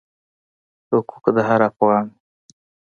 حقوق 0.89 1.25
د 1.35 1.37
هر 1.49 1.59
افغان 1.69 2.05
دی. 2.05 2.13